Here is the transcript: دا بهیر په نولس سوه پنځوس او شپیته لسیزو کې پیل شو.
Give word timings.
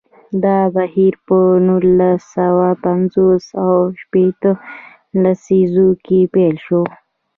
دا 0.43 0.59
بهیر 0.75 1.13
په 1.27 1.37
نولس 1.67 2.21
سوه 2.35 2.67
پنځوس 2.83 3.45
او 3.65 3.73
شپیته 3.99 4.51
لسیزو 5.23 5.89
کې 6.05 6.19
پیل 6.33 6.55
شو. 6.65 6.81